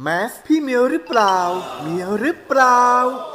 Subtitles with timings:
[0.00, 1.38] แมสพี่เมียวหรือเปล่า
[1.82, 2.86] เมียวหรือเปล่า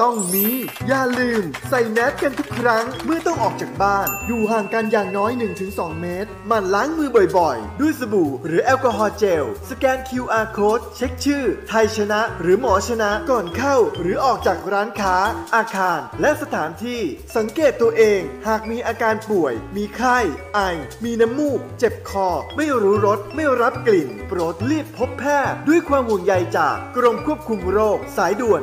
[0.01, 0.47] ต้องมี
[0.87, 5.31] อย่าลืม ใส่แมสกันทุกครั้ง เมื่อต้องออกจากบ้าน อยู่ห่างกันอย่างน้อย
[5.65, 15.17] 1-2 เมตรหมั่นล้างมือบ่อยๆ ด้วยสบู่หรือแอลกอฮอล์เจล สแกน QR code เช็คชื่อ ไทยชนะ หรือหมอชนะก่อนเข้า หรือออกจากร้านค้า
[15.55, 17.01] อาคาร และสถานที่
[17.35, 20.17] สังเกตตัวเอง หากมีอาการป่วย มีไข้
[20.55, 20.59] ไอ
[21.03, 28.61] มีน้ำมูก เจ็บคอ ไม่รู้รสไม่รับกลิ่น โปรดรีบพบแพทย์ด้วยความห่วงใยจากกรมควบคุมโรคสายด่วน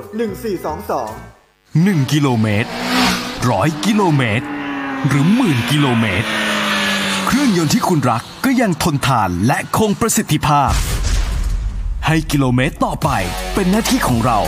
[1.20, 2.70] 1422 1 กิโลเมตร
[3.50, 4.46] ร้อยกิโลเมตร
[5.08, 6.28] หรือหมื่นกิโลเมตร
[7.26, 10.72] เครื่องยนต์ที่คุณรักก็ยังทนทานและคงประสิทธิภาพ
[12.06, 13.08] ให้กิโลเมตรต่อไป
[13.54, 14.38] เป็นหน้าที่ของเรา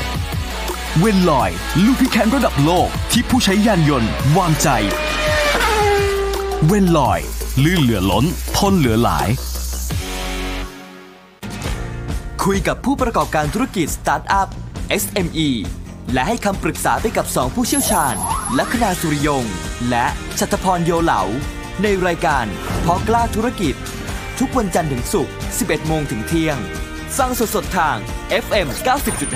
[0.98, 1.50] เวนลอย
[1.84, 4.68] ลูพิแคนระดับโลกที่ผู้ใช้ยานยนต์วางใจ
[6.66, 7.20] เวนลอย
[7.64, 8.24] ลื่นเหลือล้น
[8.56, 9.28] ทนเหลือหลาย
[12.52, 14.48] คุยกับผู้ประกอบการธุรกิจสตาร์ทอัพ
[15.02, 15.48] SME
[16.12, 18.14] และให้คำปรึกษาไปกับ 2 ผู้เชี่ยวชาญ
[18.58, 19.44] ลัคนาสุริยง
[19.90, 20.06] และ
[20.38, 21.22] ชัตพรโยเหลา
[21.82, 22.44] ในรายการ
[22.84, 23.74] พอกล้าธุรกิจ
[24.38, 26.56] ทุกวันจันทร์ถึงศุกร์ 11 โมงถึงเที่ยง
[27.16, 27.96] ฟังสดๆทาง
[28.44, 28.66] FM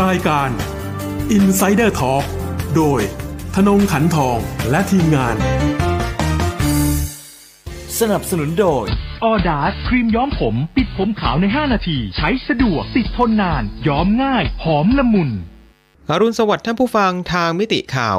[0.00, 0.50] รายการ
[1.36, 2.24] Insider Talk
[2.76, 3.00] โดย
[3.54, 4.38] ธนงขันทอง
[4.70, 5.36] และทีมงาน
[8.00, 8.86] สนับสนุนโดย
[9.24, 15.30] ออดาสครีมย้อมผม ปิดผมขาวใน 5 นาที ใช้สะดวก ติดทนนาน ย้อมง่าย หอมละมุน
[16.10, 18.16] อรุณสวัสดิ์ท่านผู้ฟังทางมิติข่าว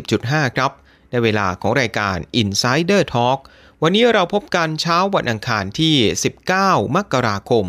[0.00, 0.72] 90.5 ครับ
[1.10, 3.38] ในเวลาของรายการ Insider Talk
[3.82, 5.94] วันนี้เราพบกันเช้าวันอังคารที่
[6.44, 7.64] 19 มกราคม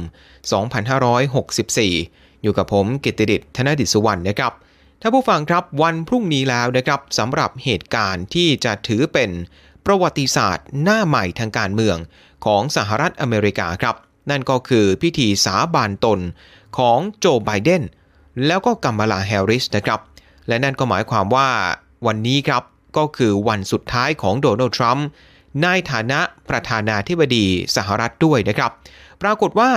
[1.20, 4.54] 2564 อยู่กับผมกิตติดิษฐ์ธนดิษสุวรรณนะครับ
[5.02, 9.32] ท่าผู้ฟังครับวันพรุ่งนี้แล้วนะครับสำหรับเหตุการณ์ที่จะถือเป็น
[9.86, 11.98] ประวัติศาสตร์หน้าใหม่ทางการเมือง
[12.46, 13.96] ของสหรัฐอเมริกาครับ
[14.30, 16.20] นั่นก็คือพิธีสาบานตน
[16.78, 17.84] ของโจไบเดน
[18.46, 20.00] แล้วก็กัมมาลาแฮร์ริสนะครับ
[20.48, 21.50] และนั่นก็หมายความว่า
[22.08, 22.64] วันนี้ครับ
[22.98, 25.08] ก็คือวันสุดท้ายของโดนัลด์ทรัมป์
[25.64, 28.72] ในฐานะประธานาธิบดีสหรัฐด้วยนะครับ
[29.22, 29.72] ปรากฏว่า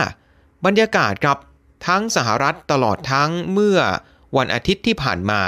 [0.67, 1.39] บรรยากาศครับ
[1.87, 3.79] ทั้งสหรัฐตลอดทั้งเมื่อ
[4.37, 5.43] วันอาทิตย์ที่ผ่านมา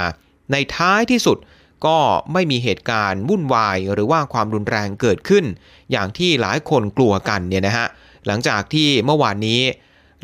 [0.51, 1.37] ในท้ายที่สุด
[1.85, 1.97] ก็
[2.33, 5.45] ไม่มีเหตุการณ์วุ่นวายหรือว่าความรุนแรงเกิดขึ้น
[5.91, 7.87] อย่างที่หลายคนกลัวกันเนี่ยนะฮะ
[8.27, 9.61] หลังจากที่เมื่อวานนี้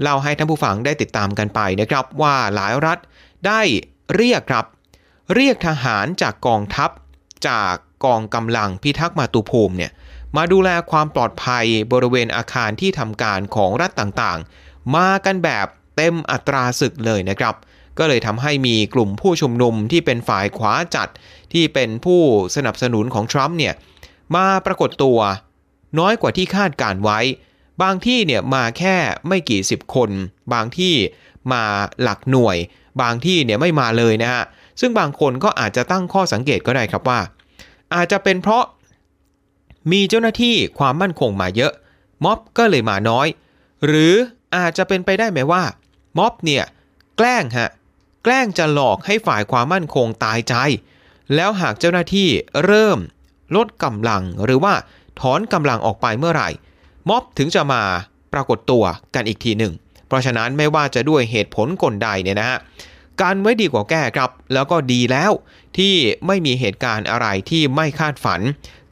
[0.01, 2.97] เล่าให้ท่านผู้ฟังได้ติดตามกันไปนะครับว่าหลายรัฐ
[3.47, 3.61] ได้
[4.16, 4.66] เรียกครับ
[5.35, 6.89] เรียกทหารจากกองทัพ
[7.47, 7.73] จาก
[8.05, 9.91] กองกำลังพิทักษ์มาตุภูมิเนี่ย
[10.38, 17.55] มาดูแลความปลอดภัยบริเวณอาคารที่ทำการของรัฐต่างๆ มากันแบบเต็มอัตราศึกเลยนะครับ
[17.97, 21.09] ก็เลยทำให้มีกลุ่มผู้ชุมนุมที่เป็นฝ่ายขวาจัด
[21.53, 22.22] ที่เป็นผู้
[22.55, 23.73] สนับสนุนของทรัมป์เนี่ย
[24.35, 25.19] มาปรากฏตัว
[25.99, 27.19] น้อยกว่าที่คาดการไว้
[27.81, 28.95] บางที่เนี่ยมาแค่
[29.28, 30.09] ไม่กี่สิบคน
[30.53, 30.94] บางที่
[31.51, 31.63] มา
[32.01, 32.57] หลักหน่วย
[33.01, 34.44] บางที่เนี่ยไม่มาเลยนะฮะ
[34.79, 37.19] ซึ่งบางคนก็อาจจะตั้งข้อสังเกตก็ได้ครับว่า
[37.95, 38.63] อาจจะเป็นเพราะ
[39.91, 41.73] มีเจ้าหน้าที่ความมั่นคงมาเยอะ
[42.23, 43.28] ม็อบก็เลยมาน้อย
[43.85, 44.13] หรือ
[44.56, 45.63] อาจจะเป็นไปได้ไหมว่า
[46.17, 46.63] ม็อบเนี่ย
[47.17, 47.69] แกล้งฮะ
[48.23, 50.56] แกล้งจะหลอกให้ฝ่ายความมั่นคงตายใจ
[51.35, 52.29] แล้วหากเจ้าหน้าที่
[52.66, 53.00] เริ่ม
[53.56, 54.73] ลดกำลังหรือว่า
[55.19, 56.50] ถอนกำลังออกไปเมื่อไหร่
[57.09, 57.81] ม็อบถึงจะมา
[58.34, 58.84] ปรากฏตัว
[59.16, 59.73] กันอีกทีหนึ่ง
[60.07, 62.59] เพราะฉะนั้นไม่ว่าจะด้วยเหตุผลกลใดเนี่ยนะฮะ
[63.22, 65.31] การไว้ดีกว่าแก้ครับ แล้วก็ดีแล้ว
[65.78, 65.94] ที่
[66.28, 68.41] ไม่มีเหตุการณ์อะไรที่ไม่คาดฝัน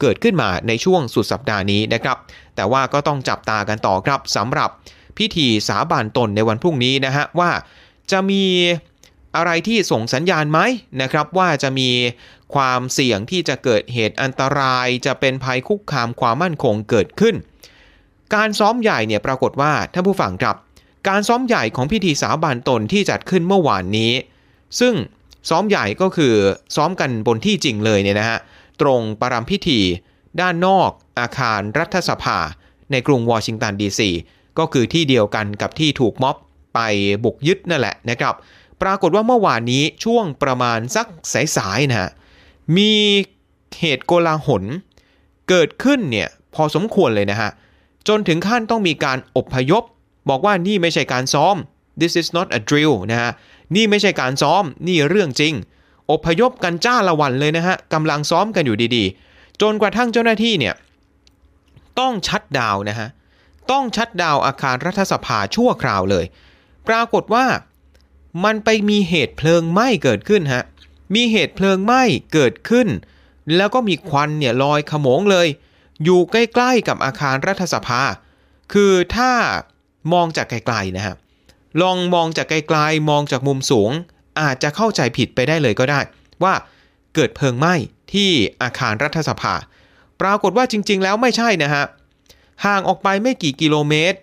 [0.00, 2.16] เกิดขึ้นมาในช่วงสุดสัปดาห์นี้นะครับ
[2.56, 4.70] แต่ว่าก็ต้องจับตากันต่อครับสำหรับ
[5.18, 7.50] พิธีสาบานตนในวันพรุ่งนี้นะฮะว่า
[8.12, 8.44] จะมี
[9.36, 10.60] อะไรที่ส่งสัญญาณไหม
[11.02, 11.90] นะครับ ว่าจะมี
[12.54, 17.34] ความเสี่ยงที่จะเกิดเหตุอันตราย จะเป็นภัยคุกคามความมั่นคงเกิดขึ้น
[18.34, 20.56] การซ้อมใหญ่เนี่ยปรากฏว่าท่านผู้ฟังครับ
[21.08, 24.12] การซ้อมใหญ่ของพิธีสาบานตนที่จัดขึ้นเมื่อวานนี้
[24.80, 24.94] ซึ่ง
[25.48, 26.34] ซ้อมใหญ่ก็คือ
[26.76, 28.38] ซ้อมกันบนที่จริงเลยเนี่ยนะฮะ
[28.80, 29.80] ตรงประรำพิธี
[30.40, 32.38] ด้านนอกอาคารรัฐสภา
[32.90, 34.10] ในกรุงวอชิงตันดีซี
[34.58, 36.36] ก็คือที่เดียวกันกับที่ถูกม็อบ
[36.74, 36.80] ไป
[37.24, 38.34] บุกยึดนั่นแหละนะครับ
[38.82, 41.06] ปรากฏว่าเมื่อวานนี้ช่วงประมาณสัก
[41.56, 42.10] สายๆนะฮะ
[42.76, 42.92] มี
[43.80, 44.64] เหตุโกลาหล
[45.48, 47.50] เกิดขึ้นเนี่ยพอสมควรเลยนะฮะ
[48.08, 49.82] จนถึงขั้นต้องมีการอบพยพ
[50.28, 51.56] บอกว่านี่ไม่ใช่การซ้อม
[52.00, 53.32] this is not a drill นะฮะ
[53.74, 55.54] นี่ไม่ใช่การซ้อม นี่เรื่องจริง
[56.10, 60.74] อพยพกันจ้าละวันเลยนะฮะกำลังซ้อมกันอยู่ดีๆ จนกระทั่งเจ้าหน้าที่เนี่ย
[61.98, 63.08] ต้องชัดดาวนะฮะ
[63.70, 66.24] ต้องชัดดาวอาคารรัฐสภาชั่วคราวเลย
[66.88, 67.46] ปรากฏว่า
[68.44, 70.64] มันไปมีเหตุเพลิงไหม้เกิดขึ้นฮะ
[71.14, 72.02] มีเหตุเพลิงไหม้
[72.32, 72.88] เกิดขึ้น
[73.56, 75.48] แล้วก็มีควันเนี่ยลอยขโมงเลย
[76.04, 78.02] อยู่ใกล้ๆกับอาคารรัฐสภา
[78.72, 79.32] คือถ้า
[80.12, 81.14] มองจากไกลๆนะฮะ
[81.82, 83.90] ลองมองจากไกลๆมองจากมุมสูง
[84.40, 86.00] อาจจะเข้าใจผิดไปได้เลยก็ได้
[86.42, 86.54] ว่า
[87.14, 87.74] เกิดเพลิงไหม้
[88.12, 88.30] ที่
[88.62, 89.54] อาคารรัฐสภา
[90.20, 91.84] ปรากฏว่าจริง ๆ แล้วไม่ใช่นะฮะ
[92.64, 94.18] ห่างออกไปไม่กี่กิโลเมตร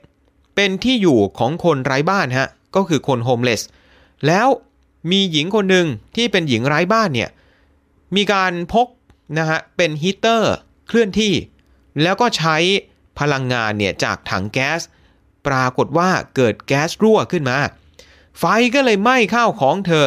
[0.56, 3.62] เป็นที่อยู่ของคนไร้บ้านฮะก็คือคนโฮมเลส
[4.28, 4.48] แล้ว
[5.12, 7.30] มีหญิงคนหนึ่งที่เป็นหญิงไร้บ้านเนี่ย
[8.16, 8.88] มีการพก
[9.38, 10.54] นะฮะเป็นฮีเตอร์
[10.88, 11.34] เคลื่อนที่
[12.04, 12.58] แล้วก็ใช้
[13.20, 14.82] พลังงานเนี่ยจากถังแก๊ส
[15.48, 17.58] ปรากฏว่าเกิดแก๊สรั่วขึ้นมา
[18.40, 18.44] ไฟ
[18.76, 20.06] ก็เลยไหม้ข้าวของเธอ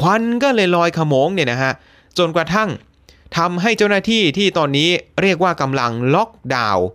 [0.00, 1.72] ควันก็เลยลอยขโมงเนี่ยนะฮะ
[2.18, 2.68] จนกระทั่ง
[3.36, 4.88] ทำให้เจ้าหน้าที่ที่ตอนนี้
[5.22, 6.86] เรียกว่ากำลังล็อกดาวน์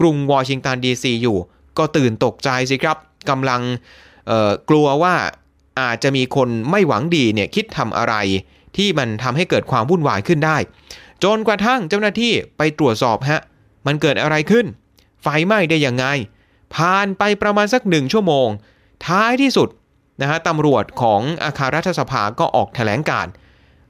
[0.00, 1.38] กรุงวอชิงตันดีซีอยู่
[1.78, 2.96] ก็ตื่นตกใจสิครับ
[3.30, 3.62] กำลัง
[4.70, 5.14] กลัวว่า
[5.80, 8.14] อาจจะมีคนไม่หวังดีเนี่ยคิดทำอะไร
[8.76, 10.56] ที่มันทำให้เกิดความวุ่นวายขึ้นได้
[11.24, 13.40] จนกระทั่งเจ้าหน้าที่ไปตรวจสอบฮะ
[13.86, 14.66] มันเกิดอะไรขึ้น
[15.22, 16.04] ไฟไหม้ได้ยังไง
[16.74, 18.48] ผ่านไปประมาณสักหนึ่งชั่วโมง
[19.06, 19.68] ท้ายที่สุด
[20.20, 23.26] นะฮะตำรวจของอาคารรัฐสภาก็ออกแถลงการ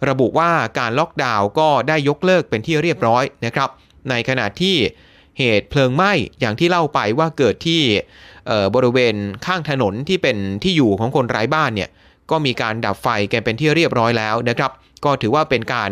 [0.08, 3.68] ระบุว่าการล็อกดาวน์ก็ได้ยกเลิกเป็นที่เรียบร้อยนะครับ
[4.10, 4.76] ในขณะที่
[5.38, 7.82] เหตุเพลิงไหม้อย่างที่เล่าไปว่าเกิดที่
[8.74, 9.14] บริเวณ
[9.46, 11.90] ข้างถนนที่เป็นที่อยู่ของคนไร้บ้านเนี่ย
[12.30, 14.70] ก็มีการดับไฟกันเป็นที่เรียบร้อยแล้วนะครับ
[15.04, 15.90] ก็ถือว่าเป็นการ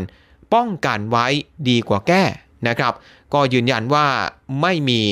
[0.54, 1.26] ป้องกันไว้
[1.68, 2.24] ดีกว่าแก้
[2.68, 2.94] นะครับ
[3.34, 4.06] ก็ยืนยันว่า
[4.60, 5.02] ไม่มี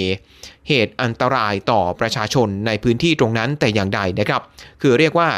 [0.68, 4.42] เหตุอันตรายต่อประชาชนในพื้นที่ตรงนั้นแต่อย่างใดนะครับ
[4.82, 5.30] คือเรียกว่า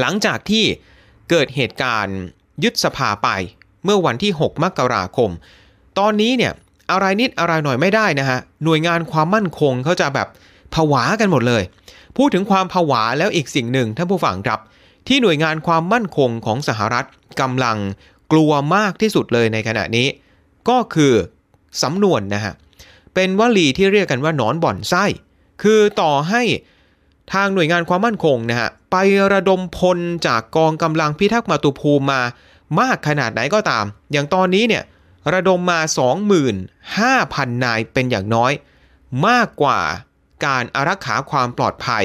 [0.00, 0.64] หลังจากที่
[1.30, 2.18] เกิดเหตุการณ์
[2.64, 3.28] ยึดสภาไป
[3.84, 5.30] เมื่อวันที่ 6 มกราคม
[5.98, 6.52] ตอนนี้เนี่ย
[6.90, 10.28] อะไรนิดอะไรหน่อยไม่ได้นะฮะหน่วยงานความมั่นคงเขาจะแบบ
[10.74, 11.62] ผวากันหมดเลย
[12.16, 14.60] พูดถึงความผวาแล้วอีกสิ่งหนึ่งท่านผู้ฟังครับ
[15.08, 17.06] ที่หน่วยงานความมั่นคงของสหรัฐ
[17.40, 17.78] กำลัง
[18.32, 20.06] กลัวมากที่สุดเลยในขณะนี้
[20.68, 21.12] ก็คือ
[21.82, 22.54] สำนวนนะฮะ
[23.14, 25.04] เป็นวลีที่เรียกกันว่าหนอนบ่อนไส้
[25.62, 26.42] คือต่อให้
[27.32, 28.96] ทางหน่วยงานความมั่นคงนะฮะไป
[29.32, 32.20] ระดมพลจากกองกำลังพิทักษ์มาตุภูมิมา
[32.80, 34.82] มากขนาดไหนก็ตาม อย่างตอนนี้เนี่ย
[35.32, 35.80] ระดมมา
[36.66, 38.52] 25,000 นายเป็นอย่างน้อย
[39.26, 39.80] มากกว่า
[40.46, 42.04] การอารักขาความปลอดภัย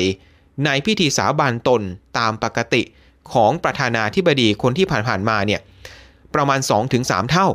[0.65, 1.81] ในพิธีสาบานตน
[2.17, 2.81] ตามปกติ
[3.33, 5.61] ของประธานาธิบดีคนที่ผ่านๆมาเนี่ย
[6.35, 6.59] ประมาณ
[6.95, 7.47] 2-3 เท่า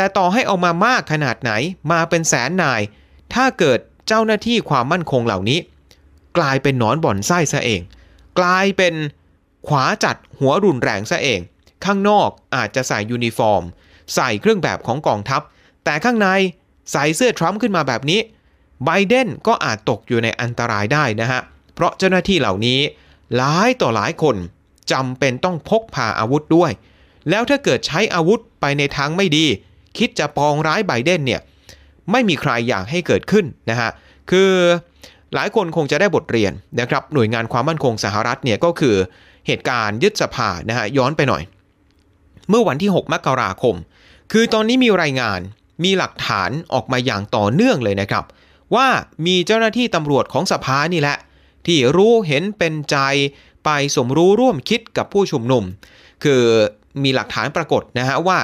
[0.00, 1.52] แต่ต่อให้เอามามากขนาดไหน
[1.92, 2.80] มาเป็นแสนนาย
[3.34, 5.58] ถ้าเกิดเจ้าหน้าที่ความมั่นคงเหล่านี้
[6.38, 7.80] กลายเป็นหนอนบ่อนไส้ซะเอง
[8.38, 8.94] กลายเป็น
[9.68, 11.40] ขวาจัดหัวรุนแรงซะเอง
[11.84, 13.62] ข้างนอกอาจจะใส่ยูนิฟอร์ม
[14.14, 15.40] ใส่เครื่องแบบของกองทัพ
[15.84, 16.28] แต่ข้างใน
[16.92, 18.20] ใส่เสื้อทรัมป์ขึ้นมาแบบนี้
[18.84, 21.40] ไบเดนก็อาจตกอยู่ในอันตรายได้นะฮะ
[21.74, 22.80] เพราะเจ้าหน้าที่เหล่านี้
[23.36, 24.36] หลายต่อหลายคน
[24.92, 26.70] จำเป็นต้องพกพาอาวุธด้วย
[27.30, 29.46] แล้วถ้าเกิดใช้อาวุธไปในทางไม่ดี
[29.98, 31.40] คิดจะปองร้ายไบเดนเนี่ย
[32.10, 33.90] ไม่มีใครอยากให้เกิดขึ้นนะฮะ
[34.30, 34.52] คือ
[35.34, 38.96] หลายคนคงจะได้บทเรียนนะครับหน่วยงานความมั่นคงสหรัฐเนี่ยก็คือ
[39.46, 41.42] เหตุการณ์ยึดสภานะฮะย้อนไปหน่อย
[42.48, 43.74] เมื่อวันที่ 6 มกราคม
[44.32, 45.40] คือตอนนี้มีรายงาน
[45.84, 48.24] มีหลักฐานออกมาอย่างต่อเนื่องเลยนะครับ
[48.74, 48.88] ว่า
[49.26, 51.16] มีเจ้าหน้าที่ตำรวจของสภานี่แหละ
[51.66, 52.96] ที่รู้เห็นเป็นใจ
[53.64, 55.64] ไปสมรู้ร่วมคิดกับผู้ชุมนุม
[56.24, 56.42] คือ
[57.02, 58.38] มีหลักฐานปรากฏนะฮะว่า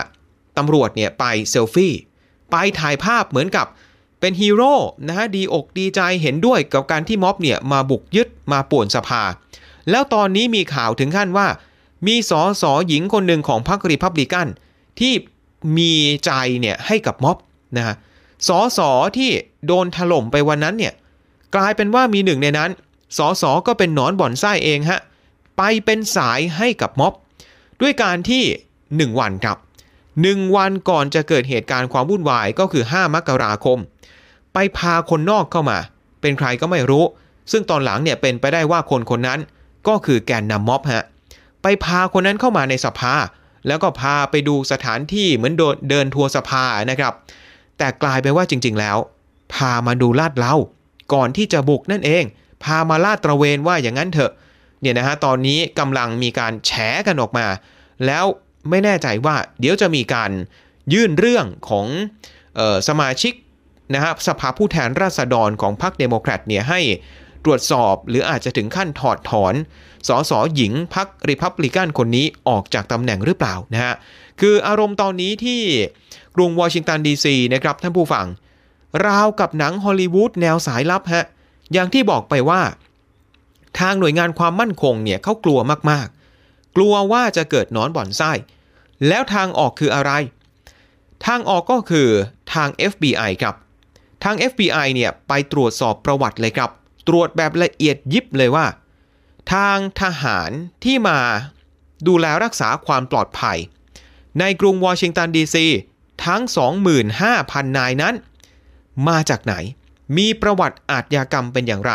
[0.58, 1.94] ตำรวจเนี่ยไปเซลฟี่
[2.50, 3.66] ไปถ่ายภาพเหมือนกับ
[4.20, 4.74] เป็นฮีโร่
[5.08, 9.22] นะฮะดีอกดีใจเห็นด้วยกับการที่ม็อบเนี่ยมาบุกยึดมาป่วนสภา
[9.90, 11.48] แล้วตอนนี้มีข่าวถึงขั้นว่า
[12.06, 14.46] มีสอสอหญิงคนหนึ่งของพรรครีพับลิกัน
[15.00, 15.12] ที่
[15.78, 15.92] มี
[16.24, 17.36] ใจเนี่ยให้กับม็อบ
[17.76, 17.96] นะฮะ
[18.48, 19.30] สอสอที่
[19.66, 20.94] โดนถล่มไปวันนั้นเนี่ย
[21.54, 22.70] กลายเป็นว่ามีหนึ่งในนั้น
[23.18, 25.00] สอสอก็เป็นหนอนบ่อนไส้เองฮะ
[25.58, 27.12] ไปเป็นสายให้กับม็อบ
[27.80, 28.42] ด้วยการที่
[28.80, 29.56] 1 วันครับ
[30.24, 33.78] 1 วันก่อนจะเกิดเหตุการณ์ความวุ่นวายก็คือ 5 มกราคม
[34.54, 35.78] ไปพาคนนอกเข้ามา
[36.20, 37.04] เป็นใครก็ไม่รู้
[37.52, 39.40] ซึ่งตอนหลังเนี่ยเป็นไปได้ว่าคนคนนั้น
[39.88, 41.04] ก็คือแกนนำม็อบฮะ
[41.62, 43.14] ไปพาคนนั้นเข้ามาในสภา
[43.66, 47.12] แล้วก็พาไปดูสถานที่เหมือนโดนเดินทัวร์สภานะครับ
[47.78, 48.96] แต่กลายไปนว่าจริง ๆ แล้ว
[49.54, 50.54] พามาดูลาดเล้า
[51.14, 52.24] ก่อนที่จะบุกนั่นเอง
[52.64, 54.32] พามาลาดตระเวนว่าอย่างนั้นเถอะ
[54.80, 56.70] เนี่ยนะฮะตอนนี้กำลังมีการแฉ
[57.06, 57.46] กันออกมา
[58.06, 58.24] แล้ว
[58.70, 60.30] ไม่แน่ใจว่าเดี๋ยวจะมีการ
[60.92, 63.34] ยื่นเรื่องของเอ่อสมาชิก
[63.94, 66.80] นะครับสภาผู้แทนราษฎรของพรรคเดโมแครตเนี่ยให้
[67.44, 69.54] ตรวจสอบหรืออาจจะถึงขั้นถอดถอน
[70.08, 73.94] สสหญิงพรรคริพับลิกันคนนี้ออกจากตำแหน่งหรือเปล่านะฮะ
[74.40, 75.60] คืออารมณ์ตอนนี้ที่
[76.36, 78.26] กรุงวอชิงตันดีซีนะครับท่านผู้ฟัง
[79.06, 81.24] ราวกับหนังฮอลลีวูดแนวสายลับฮะ
[81.72, 82.60] อย่างที่บอกไปว่า
[83.78, 85.58] ทางหน่วยงานความมั่นคงเนี่ยเขากลัว
[85.90, 88.32] มากๆ กลัวว่าจะเกิดนอนบ่อนไส้
[89.08, 90.12] แล้วทางออกคืออะไร
[91.26, 92.08] ทางออกก็คือ
[92.54, 93.54] ทาง FBI ครับ
[94.24, 96.70] ทาง FBI เนี่ยไปตรวจสอบประวัติเลยครับ
[97.08, 98.66] ตรวจแบบละเอียดยิบเลยว่า
[99.52, 100.50] ทางทหาร
[100.84, 101.18] ที่มา
[102.06, 103.58] ดูแลรักษาความปลอดภัย
[104.40, 105.66] ในกรุงวอชิงตันดีซี
[106.24, 106.42] ทั้ง
[107.08, 108.14] 25,000 นายนั้น
[109.08, 109.54] มาจากไหน
[110.16, 111.92] มีประวัติอาทยากรรมเป็นอย่างไร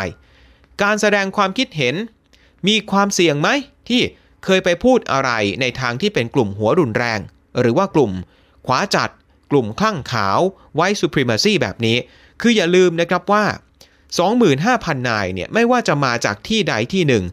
[0.82, 1.96] การแสดงความคิดเห็น
[2.68, 3.50] มีความเสี่ยงไหม
[3.90, 4.02] ที่
[4.46, 5.32] เคยไปพูดอะไร
[5.62, 7.20] ในทางที่เป็นกลุ่มหัวรุนแรง
[7.60, 8.12] หรือว่ากลุ่ม
[8.66, 9.10] ขวาจัด
[9.52, 10.40] กลุ่มคลั่งขาว
[10.76, 11.98] ไว้ซูพรีมาซีแบบนี้
[12.42, 13.46] คืออย่าลืมนะครับว่า
[14.28, 17.24] 25,000 นายเนี่ยไม่ว่าจะมาจากที่ใดที่หนึ่ง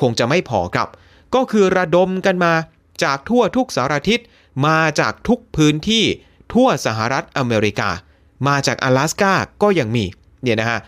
[0.00, 0.88] คงจะไม่พอครับ
[1.34, 2.52] ก็คือระดมกันมา
[3.04, 4.20] จากทั่วทุกสารทิศ
[4.66, 6.04] มาจากทุกพื้นที่
[6.52, 7.90] ทั่วสหรัฐอเมริกา
[8.48, 9.32] มาจาก阿拉สกา
[9.62, 10.04] ก็ยังมี
[10.42, 10.80] เนี่ยนะฮะ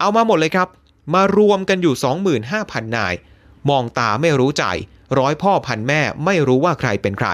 [0.00, 0.68] เอามาหมดเลยครับ
[1.14, 1.94] มารวมกันอยู่
[2.44, 3.14] 25,000 นาย
[3.68, 4.64] มองตาไม่รู้ใจ
[5.18, 7.28] ร้อยพ่อพันแม่ไม่รู้ว่าใครเป็นใคร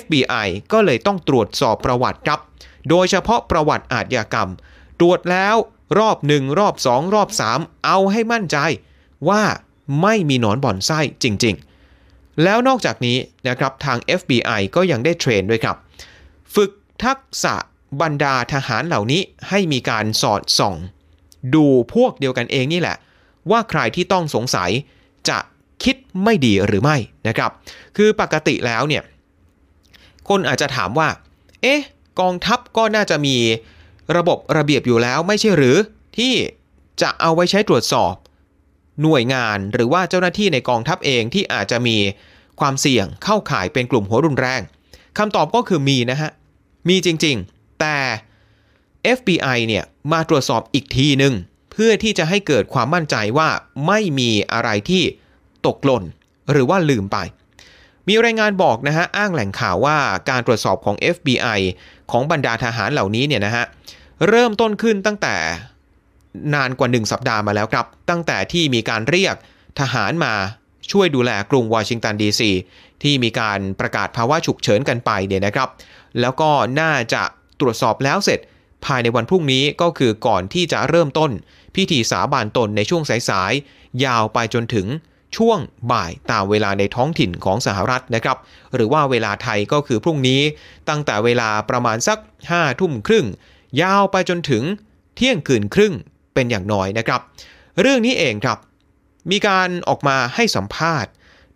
[0.00, 2.40] FBI ก็เลยต้องตรวจสอบประวัติครับ
[2.88, 4.50] โดยเฉพาะประวัติอาทยากรรม
[5.00, 5.56] ตรวจแล้ว
[5.98, 8.56] รอบหนึ่งรอบสองรอบสามเอาให้มั่นใจ
[9.28, 9.42] ว่า
[10.02, 11.54] ไม่มีหนอนบ่อนไส้จริง
[11.98, 15.76] ๆ แล้วนอกจากนี้นะครับทาง FBI ก็ยังได้เทรนด้วยครับ
[16.54, 16.70] ฝึก
[17.04, 17.54] ทักษะ
[18.00, 20.74] บรรดาทหารเหล่านี้ให้มีการสอดส่อง
[21.54, 22.96] ดูพวกเดียวกันเองนี่แหละ
[23.50, 24.70] ว่าใครที่ต้องสงสัย
[25.28, 25.38] จะ
[25.84, 26.96] คิดไม่ดีหรือไม่
[27.28, 27.50] นะครับ
[27.96, 29.02] คือปกติแล้วเนี่ย
[30.28, 31.08] คนอาจจะถามว่า
[31.62, 31.80] เอ๊ะ
[32.20, 33.36] กองทัพก็น่าจะมี
[34.16, 35.76] ระบบระเบียบอยู่แล้วไม่ใช่หรือ
[36.18, 36.32] ที่
[37.02, 38.14] จะเอาไว้ใช้ตรวจสอบ
[39.02, 41.96] หน่วยงานหรือว่าเจ้าหน้าที่ในกองทัพเองที่อาจจะมี
[42.60, 44.60] ความเสี่ยงเข้าข่ายเป็นกลุ่มหัวรุนแรง
[45.18, 46.30] คำตอบก็คือมีนะฮะ
[46.88, 47.96] มีจริงๆ แต่
[49.16, 51.34] FBI เนี่ยมาตรวจสอบอีกทีหนึ่ง
[51.72, 53.48] เพื่อที่จะให้เกิดความมั่นใจว่า
[53.86, 55.04] ไม่มีอะไรที่
[55.66, 56.04] ตกหล่น
[56.52, 57.18] หรือว่าลืมไป
[58.08, 59.96] มีรายงานบอกนะฮะอ้างแหล่งข่าวว่า
[60.30, 61.60] การตรวจสอบของ FBI
[62.10, 63.64] ของบรรดาทหารเหล่านี้เนี่ยนะฮะ
[64.28, 65.36] เริ่มต้นขึ้นตั้งแต่
[66.54, 69.34] นานกว่า 1 สัปดาห์มาแล้วครับ ตั้งแต่ที่มีการเรียก
[69.80, 70.34] ทหารมา
[70.92, 72.50] ช่วยดูแลกรุงวอชิงตันดีซี
[73.02, 75.68] ที่มีการประกาศภาวะฉุกเฉินกันไปเนี่ยนะครับ
[76.20, 77.22] แล้วก็น่าจะ
[77.60, 78.40] ตรวจสอบแล้วเสร็จ
[78.84, 81.30] ภายในวันพรุ่งนี้ก็คือก่อนที่จะเริ่มต้น
[81.74, 84.86] พิธีสาบานตนในช่วงสายๆยาวไปจนถึง
[85.36, 85.58] ช่วง
[85.92, 88.36] บ่ายตามเวลาในท้องถิ่นของสหรัฐนะครับ
[88.74, 90.40] หรือว่าเวลาไทยก็คือพรุ่งนี้
[90.88, 92.18] ตั้งแต่เวลาประมาณสัก
[92.50, 93.26] 5ทุ่มครึ่ง
[93.82, 94.62] ยาวไปจนถึง
[95.16, 95.94] เที่ยงคืนครึ่ง
[96.34, 97.20] เป็นอย่างน้อยนะครับ
[97.80, 98.58] เรื่องนี้เองครับ
[99.30, 101.10] มีการออกมาให้สัมภาษณ์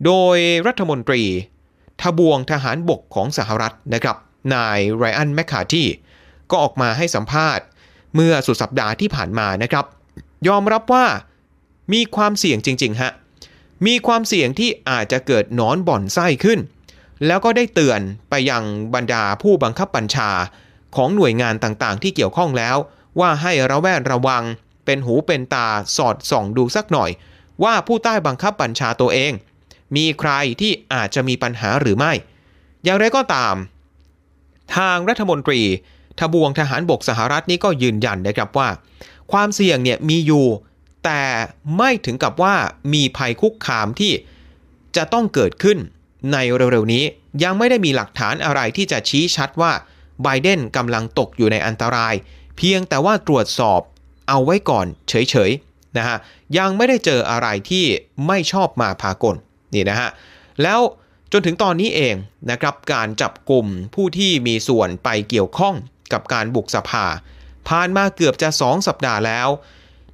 [0.06, 0.36] โดย
[0.66, 1.22] รัฐมนตรี
[2.00, 4.16] ทบวงทหารบกของสหรัฐนะครับ
[4.54, 5.88] นายไรอันแมคคาที่
[6.50, 7.64] ก็ออกมาให้สัมภาษณ์
[8.14, 9.84] เมื่อสุดสัปดาห์ที่ผ่านมานะครับ
[10.48, 11.06] ยอมรับว่า
[11.92, 13.12] มีความเสี่ยงจริง ๆ ฮะ
[13.86, 16.58] มีความเสี่ยงที่อาจจะเกิดนอนบ่อนไส้ขึ้น
[17.26, 18.62] แล้วก็ได้เตือนไปยัง
[18.94, 20.30] บรรดาผู้บังคับบัญชา
[20.96, 22.76] ของหน่วยงานต่างๆ ที่เกี่ยวข้องแล้ว
[23.20, 24.42] ว่าให้ระแวดระวัง
[24.84, 27.10] เป็นหูเป็นตาสอดส่องดูสักหน่อย
[27.64, 29.32] ว่าผู้ใต้บังคับบัญชาตัวเอง
[29.96, 32.12] มีใครที่อาจจะมีปัญหาหรือไม่
[32.84, 33.54] อย่างไรก็ตาม
[34.76, 35.60] ทางรัฐมนตรี
[36.18, 38.68] ทบวงทหารบกสหรัฐนี่ก็ยืนยันนะครับว่า
[39.32, 40.46] ความเสี่ยงเนี่ยมีอยู่
[41.04, 41.22] แต่
[41.76, 42.54] ไม่ถึงกับว่า
[42.92, 44.12] มีภัยคุกคามที่
[44.96, 45.78] จะต้องเกิดขึ้น
[46.32, 47.04] ในเร็วๆนี้
[47.44, 49.72] ยังไม่ได้มีหลักฐานอะไรที่จะชี้ชัดว่า
[50.22, 52.14] ไบเดนกำลังตกอยู่ในอันตราย
[52.56, 53.80] เพียงแต่ว่าตรวจสอบ
[54.28, 56.16] เอาไว้ก่อนเฉยๆนะฮะ
[56.58, 57.84] ยังไม่ได้เจออะไรที่
[58.26, 59.36] ไม่ชอบมาพากล
[59.74, 60.10] นี่นะฮะ
[60.62, 60.80] แล้ว
[61.32, 62.14] จนถึงตอนนี้เอง
[62.50, 65.74] นะครับการจับกลุ่มผู้ที่มีส่วนไปเกี่ยวข้อง
[66.12, 67.04] กับการบุกสภา
[67.68, 69.48] ผ่านมาเกือบจะ 2 สัปดาห์แล้ว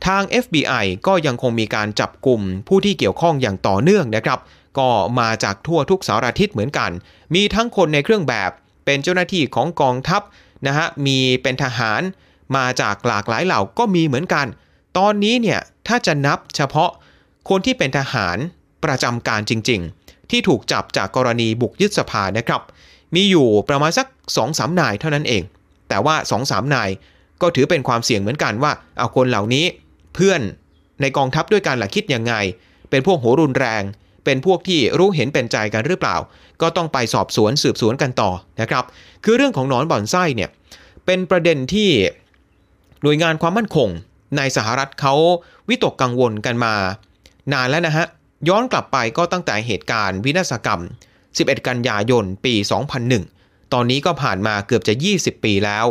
[0.07, 4.39] ทาง FBI ก็ยังคงมีการจับกลุ่มผู้ที่เกี่ยวข้องอย่างต่อเนื่องนะครับ
[4.79, 4.89] ก็
[5.21, 6.91] มาจากทั่วทุกสารทิศเหมือนกัน
[7.35, 8.51] มีทั้งคนในเครื่องแบบ
[8.85, 10.23] เป็นเจ้าหน้าที่ของกองทัพ
[10.67, 12.01] นะฮะ มีเป็นทหาร
[12.57, 14.47] มาจากหลากหลายเหล่าก็มีเหมือนกัน
[14.99, 16.91] ตอนนี้เนี่ยถ้าจะนับเฉพาะ
[17.49, 18.37] คนที่เป็นทหาร
[18.85, 22.63] ประจำการจริง ๆ ที่ถูกจับจากกรณีบุกยึดสภานะครับ
[23.15, 25.43] มีอยู่ประมาณสัก2อสนายเท่านั้นเอง
[25.89, 26.91] แต่ว่า2อสนาย
[27.43, 29.65] ก็ถือเป็นความเสี่ยงเหมือนกันว่าเอาคนเหล่านี้
[30.17, 30.41] เพื่อน
[31.01, 32.35] ในกองทัพด้วยกันหลักคิดยังไง
[32.91, 33.83] เป็นพวกโหรุนแรง
[34.25, 36.17] เป็นพวกที่รู้เห็นเป็นใจกันหรือเปล่า
[36.63, 38.31] ก็ต้องไปสอบสวนสืบสวนกันต่อ
[38.61, 38.85] นะครับ
[39.25, 40.51] คือเรื่องของนอนบ่อนไส้เนี่ย
[41.07, 41.91] เป็นประเด็นที่
[43.03, 43.89] หน่วยงานความมั่นคง
[44.37, 45.15] ในสหรัฐเขา
[45.69, 46.75] วิตกกังวลกันมา
[47.53, 48.07] นานแล้วนะฮะ
[48.49, 50.83] ย้อนกลับไปก็ตั้งแต่เหตุการณ์วินาศกรรม
[51.25, 52.55] 11 กันยายนปี
[53.15, 55.87] 2001 ตอนนี้ก็ผ่านมาเกือบจะ 20 ปีแล้ว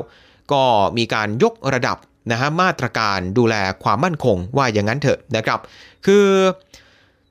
[0.51, 0.63] ก็
[0.97, 1.97] มีการยกระดับ
[2.31, 5.59] นะฮะมาตรการดูแลความมั่นคงว่าอย่างนั้นเถอะนะครับ
[6.05, 6.27] คือ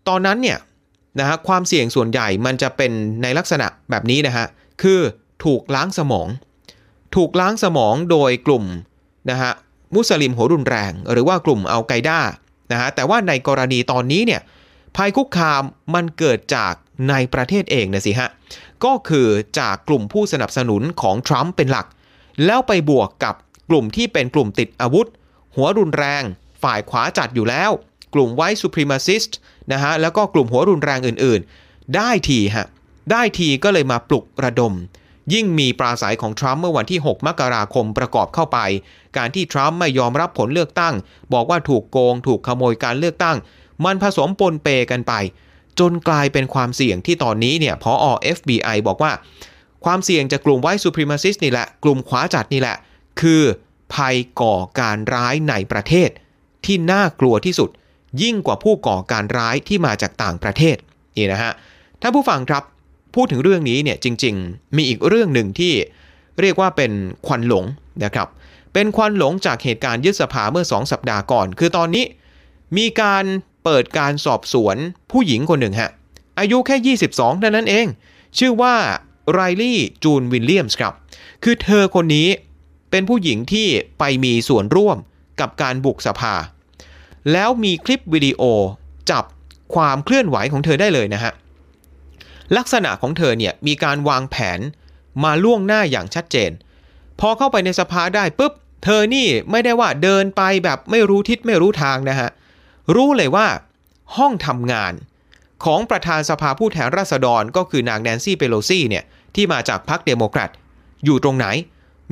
[0.09, 0.59] ตอนนั้นเนี่ย
[1.21, 4.47] นะฮะความเสี่ยงส่วนใหญ่มันจะเป็นในลักษณะแบบนี้นะฮะ
[4.83, 5.01] คือ
[5.45, 6.29] ถูกล้างสมอง
[7.15, 8.65] ถูกล้างสมองโดยกลุ่ม
[9.31, 9.53] นะฮะ
[9.95, 12.19] มุสลิมหัวรุนแรง หรือว่ากลุ่มอัลไกด้า
[12.73, 14.41] นะฮะแต่ว่าในกรณีตอนนี้เนี่ย
[14.97, 15.63] ภัยคุกคาม
[15.95, 16.75] มันเกิดจาก
[17.11, 18.29] ในประเทศเองนะสิฮะ
[18.85, 21.87] ก็คือจากกลุ่มผู้สนับสนุนของทรัมป์เป็นหลัก
[22.47, 23.35] แล้วไปบวกกับ
[23.69, 25.07] กลุ่มที่เป็นกลุ่มติดอาวุธ
[25.55, 26.23] หัวรุนแรง
[26.63, 27.71] ฝ่ายขวาจัดอยู่แล้ว
[28.15, 29.39] กลุ่ม white supremacist
[29.73, 32.67] นะฮะแล้วก็กลุ่มหัวรุนแรงอื่นๆ ได้ทีฮะ
[33.11, 34.75] ได้ทีก็เลยมาปลุกระดม
[35.35, 38.59] ยิ่งมีปราศรัยของทรัมป์เมื่อวันที่ 6 มกราคมประกอบเข้าไป
[39.17, 40.95] การที่ทรัมป์ไม่ยอมรับผลเลือกตั้ง
[41.33, 43.37] บอกว่าถูกโกง ถูกขโมยการเลือกตั้ง
[43.85, 45.13] มันผสมปนเปกันไป
[45.79, 48.07] จนกลายเป็นความเสี่ยงที่ตอนนี้เนี่ยพออ
[48.37, 49.13] FBI บอกว่า
[49.85, 52.77] ความเสี่ยงจากกลุ่มไวท์ซูพรีมาซิสนี่แหละ กลุ่มขวาจัดนี่แหละ
[53.21, 53.43] คือ
[53.95, 56.11] ภัยก่อการร้ายในประเทศ
[56.65, 57.71] ที่น่ากลัวที่สุด
[58.23, 60.77] ยิ่งกว่าผู้ก่อการร้ายที่มาจากต่างประเทศ
[61.17, 61.53] นี่นะฮะ
[62.01, 62.63] ท่านผู้ฟังครับ
[63.15, 65.73] พูดถึงเรื่องนี้เนี่ยจริง ๆ มีอีกเรื่องหนึ่งที่
[66.41, 66.93] เรียกว่าเป็น
[67.27, 67.65] ควันหลง
[68.05, 68.29] นะครับ
[68.73, 72.05] เป็นควันหลงจากเหตุการณ์ยึดสภาเมื่อ 2 สัปดาห์ก่อน คือตอนนี้
[72.77, 73.25] มีการ
[73.65, 74.77] เปิดการสอบสวน
[75.11, 75.91] ผู้หญิงคนหนึ่งฮะ
[76.39, 77.87] อายุแค่ 22เท่านั้นเอง
[78.39, 78.75] ชื่อว่า
[79.33, 80.95] ไรลี่จูนวิลเลียมส์ครับ
[81.45, 82.29] คือเธอคนนี้
[82.91, 84.99] เป็นผู้หญิงที่ไปมีส่วนร่วม
[85.41, 86.35] กับการบุกสภา
[87.33, 88.43] แล้วมีคลิปวิดีโอ
[89.11, 89.25] จับ
[89.75, 91.33] ความเคลื่อนไหวของเธอได้เลยนะฮะ
[92.57, 94.61] ลักษณะของเธอเนี่ยมีการวางแผน
[95.25, 96.51] มาล่วงหน้าอย่างชัดเจน
[97.21, 98.53] พอเข้าไปในสภาได้ปุ๊บ
[98.85, 102.29] เธอนี่ไม่ได้ว่าเดินไปแบบไม่รู้ทิศไม่รู้ทางนะฮะ
[102.95, 103.47] รู้เลยว่า
[104.17, 104.93] ห้องทำงาน
[105.65, 110.51] ของประธานสภาผู้แทนราษฎรก็คือนางแนนซี่เปโลซี่เนี่ยที่มาจากพรรคเดโมแครต
[111.05, 111.47] อยู่ตรงไหน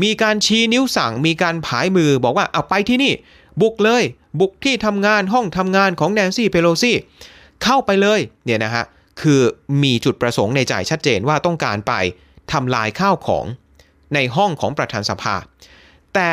[0.03, 3.13] มีการชี้นิ้วสั่ง มีการผายมือบอกว่าเอาไปที่นี่
[3.61, 4.03] บุกเลย
[4.41, 6.97] บุกที่ทำงานห้องทำงานของแนนซี่เปโลซี่
[7.63, 8.85] เข้าไปเลยเนี่ยนะฮะ
[9.21, 9.41] คือ
[9.83, 11.93] มีจุดประสงค์ในใจชัดเจนว่าต้องการไป
[12.53, 13.45] ทำลายข้าวของ
[14.15, 15.35] ในห้องของประธานสภา
[16.15, 16.33] แต่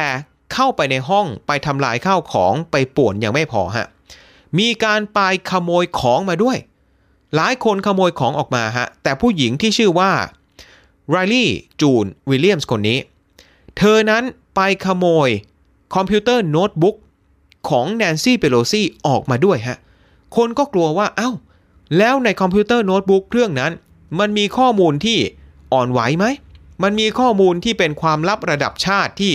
[0.53, 3.87] เข้าไปในห้องไปทำลายข้าวของไปป่วนยังไม่พอฮะ
[4.59, 5.19] มีการไป
[5.51, 6.57] ขโมยของมาด้วย
[7.35, 10.11] หลายคนขโมยของออกมาฮะแต่ผู้หญิงที่ชื่อว่า
[11.09, 11.49] ไรลี่
[11.81, 12.97] จูนวิลเลียมส์คนนี้
[13.77, 14.23] เธอนั้น
[14.55, 15.29] ไปขโมย
[15.95, 16.95] คอมพิวเตอร์โน้ตบุ๊ก
[17.69, 19.77] ของแนนซี่เปโลซี่ออกมาด้วยฮะ
[20.35, 21.31] คนก็กลัวว่าเอา้า
[21.97, 23.71] แล้วในคอมพิวเตอร์โน้ตบุ๊กเครื่องนั้น
[24.19, 25.17] มันมีข้อมูลที่
[25.73, 26.25] อ่อนไหวไหม
[26.83, 29.33] มันมีข้อมูลที่เป็นความลับระดับชาติที่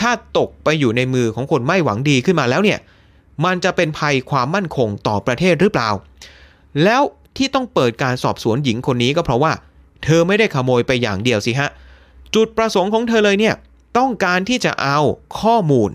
[0.00, 2.78] ถ้าตกไปอยู่ในมือของคนไม่หวังดีขึ้นมาแล้วเนี่ย
[3.44, 5.90] มันจะเป็นภัยความมั่นคงต่อประเทศหรือเปล่า
[6.84, 7.02] แล้ว
[7.36, 9.52] ที่ต้องเปิดการสอบสวนหญิงคนนี้ก็เพราะว่า
[10.04, 11.70] เธอไม่ได้ขโมยไปอย่างเดียวสิฮะ
[12.34, 13.54] จุดประสงค์ของเธอเลยเนี่ย
[13.98, 14.98] ต้องการที่จะเอา
[15.40, 15.90] ข้อมูล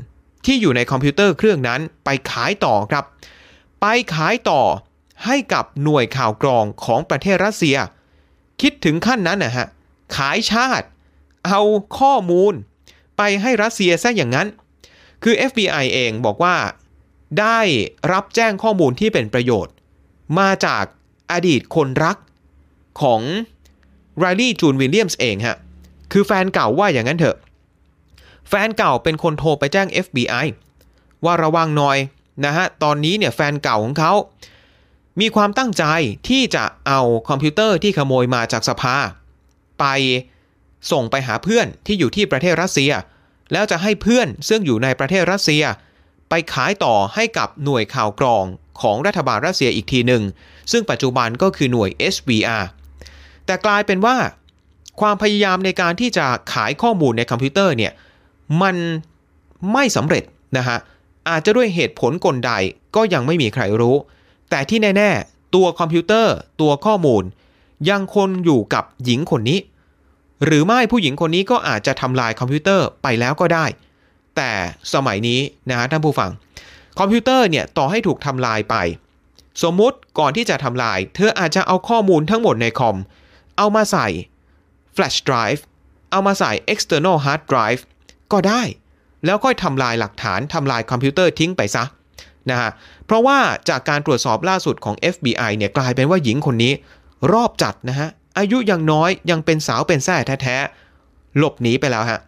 [0.46, 3.06] ที่อยู่ในคอมพิวเตอร์เครื่องนั้นไปขายต่อครับ
[3.82, 3.86] ไป
[4.16, 4.62] ขายต่อ
[5.26, 7.78] ให้กับหน่วยข่าวกรองของประเทศรัสเซีย
[8.62, 9.68] คิดถึงขั้นนั้นนะฮะ
[10.16, 10.88] ขายชาติ
[11.48, 11.62] เอา
[12.00, 12.54] ข้อมูล
[13.18, 14.48] ไปให้รัสเซียซะอย่างนั้น
[15.24, 16.56] คือ FBI เองบอกว่า
[17.40, 17.60] ได้
[18.12, 19.74] รับแจ้งข้อมูลที่เป็นประโยชน์
[20.40, 20.84] มาจาก
[21.32, 22.18] อดีตคนรัก
[23.02, 23.22] ของ
[24.18, 25.58] ไรลี่จูนวิลเลียมส์เองฮะ
[26.12, 27.38] คือแฟนเก่าว่าอย่างนั้นเถอะ
[28.50, 30.46] แฟนเก่าเป็นคนโทรไปแจ้ง FBI
[31.26, 31.98] ว่าระวังหน่อย
[32.46, 34.14] นะฮะ ตอนนี้เนี่ยแฟนเก่าของเขา
[35.20, 35.84] มีความตั้งใจ
[36.30, 38.96] ที่จะเอาคอมพิวเตอร์ที่ขโมยมาจากสภา
[39.80, 39.86] ไป
[40.92, 42.92] ส่งไปหาเพื่อนที่อยู่ที่ประเทศรัสเซีย
[43.52, 45.64] แล้วจะให้เพื่อนซึ่งอยู่ในประเทศรัสเซีย
[46.30, 48.46] ไปขายต่อให้กับหน่วยข่าวกรอง
[48.82, 50.24] ของรัฐบาลรัสเซียอีกทีหนึ่ง
[50.72, 52.66] ซึ่งปัจจุบันก็คือหน่วย SVR
[53.46, 54.16] แต่กลายเป็นว่า
[55.02, 57.94] ความพยายามในการที่จะขายข้อมูลในคอมพิวเตอร์เนี่ย
[58.62, 58.76] มัน
[59.74, 60.24] ไม่สำเร็จ
[60.58, 60.78] นะฮะ
[61.30, 62.52] อาจจะด้วยเหตุผลกลใด
[62.96, 63.96] ก็ยังไม่มีใครรู้
[64.50, 67.24] แต่ที่แน่ ๆ ตัวคอมพิวเตอร์ ตัวข้อมูล
[67.90, 69.60] ยังคงอยู่กับหญิงคนนี้
[70.46, 73.66] หรือไม่ผู้หญิงคนนี้ก็อาจจะทำลายคอมพิวเตอร์ไปแล้วก็ได้
[74.36, 74.52] แต่
[74.94, 76.30] สมัยนี้นะฮะท่านผู้ฟัง
[77.00, 78.76] คอมพิวเตอร์เนี่ยต่อให้ถูกทำลายไป
[79.64, 82.98] สมมุติก่อนที่จะทำลาย เธออาจจะเอาข้อมูลทั้งหมดในคอม
[83.58, 84.08] เอามาใส่
[84.96, 85.62] flash drive
[86.12, 87.82] เอามาใส่ external hard drive
[88.34, 88.62] ก็ได้
[89.26, 91.84] แล้วค่อยทำลายหลักฐานทำลายคอมพิวเตอร์ทิ้งไปซะ
[92.50, 92.72] นะฮะ
[93.06, 93.38] เพราะว่า
[93.70, 96.74] จากการตรวจสอบล่าสุดของ FBI เนี่ยกลายเป็นว่าหญิงคนนี้
[97.34, 102.20] รอบจัดนะฮะอายุยังน้อยยังเป็นสาวเป็นแส้แท้ๆ หลบหนีไปแล้วฮะ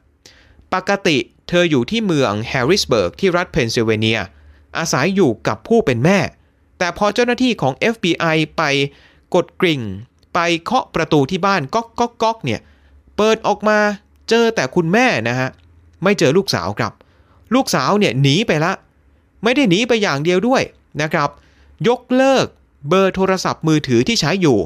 [0.74, 1.18] ปกติ
[1.50, 4.20] เธออยู่ที่เมืองแฮร์ริสเบิร์กที่รัฐเพนซิลเวเนีย
[4.78, 6.20] อาศัยอยู่กับผู้เป็นแม่
[6.80, 8.64] แต่พอเจ้าหน้าที่ของ FBI ไป
[9.36, 9.82] กดกริ่ง
[10.34, 13.80] ไปเคาะประตูที่บ้านก๊อกก๊อกก๊อกเนี่ยเปิดออกมา
[14.30, 15.50] เจอแต่คุณแม่นะฮะ
[16.04, 16.94] ไม่เจอลูกสาวครับ
[17.56, 18.74] ลูกสาวเนี่ยหนีไปละ
[19.44, 20.62] ไม่ได้หนีไปอย่างเดียวด้วย
[21.02, 21.30] นะครับ
[21.88, 22.46] ยกเลิก
[22.88, 24.60] เบอร์โทรศัพท์มือถือที่ใช้อยู่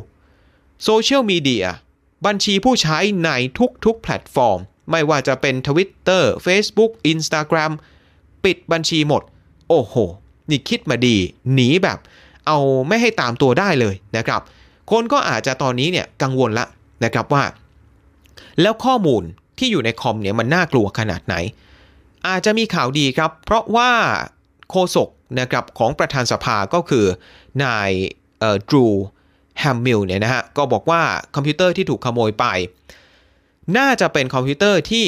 [0.84, 1.66] social media
[2.26, 3.30] บัญชีผู้ใช้ใน
[3.86, 4.60] ทุกๆแพลตฟอร์ม
[4.92, 7.72] ไม่ว่าจะเป็น Twitter Facebook Instagram
[8.44, 9.22] ปิดบัญชีหมด
[9.70, 9.96] โอ้โห
[10.50, 11.16] นี่คิดมาดี
[11.54, 12.00] หนีแบบ
[12.48, 14.42] เอาไม่ให้ตามตัวได้เลยนะครับ
[14.92, 16.66] คนก็อาจจะตอนนี้เนี่ยกังวลละ
[17.04, 17.44] นะครับว่า
[18.62, 19.24] แล้วข้อมูล
[19.60, 21.36] ที่อยู่ในคอมเนี่ยมันน่ากลัวขนาดไหน
[22.28, 23.92] อาจจะมีข่าวดีครับ เพราะว่า
[24.70, 27.06] โฆษกนะครับของประธานสภาก็คือ
[27.64, 27.92] นาย
[28.70, 28.88] ดรู
[29.60, 31.02] แฮมมิลเนี่ยนะฮะก็บอกว่า
[31.36, 32.46] คอมพิวเตอร์ที่ถูกขโมยไป
[33.78, 35.06] น่าจะเป็นคอมพิวเตอร์ที่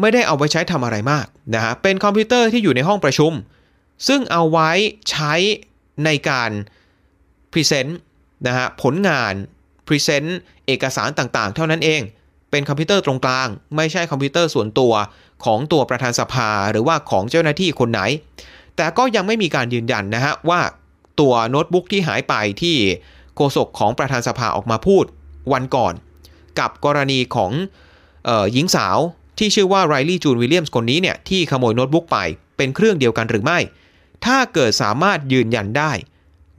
[0.00, 3.32] ไม่ได้เอาไว้ใช้ทำอะไรมากนะฮะเป็นคอมพิวเตอร์ที่อยู่ในห้องประชุม
[4.08, 4.70] ซึ่งเอาไว้
[5.10, 5.34] ใช้
[6.04, 6.50] ในการ
[7.52, 7.98] present
[8.46, 9.34] นะฮะผลงาน
[9.86, 12.00] present เอกสารต่างๆ เท่านั้นเอง
[12.50, 14.92] เป็นคอมพิวเตอร์ตรงกลาง ไม่ใช่คอมพิวเตอร์ส่วนตัว
[15.44, 18.00] ของตัวประธานสภาหรือว่าของเจ้าหน้าที่คนไหน
[18.76, 20.60] แต่ก็ยังไม่มีการยืนยันนะฮะว่า
[21.20, 22.76] ตัวโน้ตบุ๊กที่หายไปที่
[23.36, 25.04] โฆษกของประธานสภาออกมาพูด
[25.52, 25.94] วันก่อน
[26.58, 27.52] กับกรณีของ
[28.28, 28.98] ออหญิงสาว
[29.38, 32.18] ที่ชื่อว่าไรลี่จูนวิลเลียมส์คนนี้เนี่ยที่ขโมยโน้ตบุ๊กไป
[32.56, 33.58] เป็นเครื่องเดียวกันหรือไม่
[34.24, 35.92] ถ้าเกิดสามารถยืนยันได้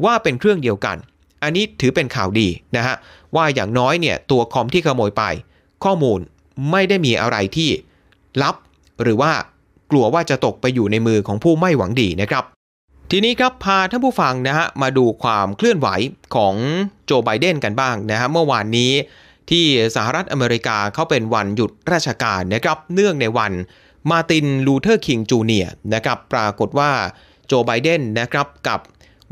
[0.05, 0.97] ว่าเป็นเครื่องเดียวกัน
[1.43, 2.95] อันนี้ถือเป็นข่าวดีนะฮะ
[3.35, 5.23] ว่าอย่างน้อยเนี่ยตัวคอมที่ขโมยไป
[5.83, 6.19] ข้อมูล
[6.71, 7.69] ไม่ได้มีอะไรที่
[8.41, 8.55] ลับ
[9.01, 9.31] หรือว่า
[9.91, 12.43] กลัวว่าจะตกไปอยู่ในมือของผู้ไม่หวังดีนะครับ
[13.11, 15.87] ทีนี้ครับพาท่านผู้ฟังนะฮะมาดูความเคลื่อนไหว
[16.35, 16.55] ของ
[17.05, 18.91] โจไบเดนกันบ้างนะฮะเมื่อวานนี้
[19.49, 23.51] ที่สหรัฐอเมริกาเขาเป็นวันหยุดราชการนะครับเนื่องในวัน
[24.09, 26.91] มาร์ตินลูเทอร์คิงจูเนียร์นะครับปรากฏว่า
[27.47, 28.79] โจไบเดนนะครับกับ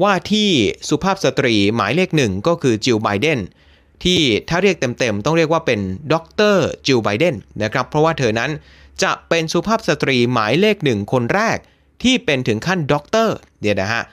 [0.03, 0.49] ว่าที่
[0.89, 3.39] สุภาพสตรีหมายเลขหนึ่งก็คือจิลไบเดน
[4.03, 5.79] ที่ถ้าเรียกเต็มๆ ต้องเรียกว่าเป็น
[6.13, 8.51] ด็อกเตอร์จิลไบเดนนะครับเพราะว่าเธอนั้น
[9.03, 11.57] จะเป็นสุภาพสตรีหมายเลขหนึ่งคนแรก
[12.03, 14.03] ที่เป็นถึงขั้นด็อกเตอร์เนี่ยนะฮะ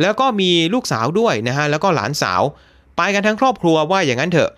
[0.00, 2.42] แล้วก็มีลูกสาวด้วยนะฮะแล้วก็หลานสาว
[2.96, 4.50] ไปกันทั้งครอบครัวว่าอย่างนั้นเถอะ